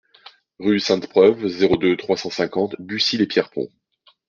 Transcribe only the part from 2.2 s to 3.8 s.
cinquante Bucy-lès-Pierrepont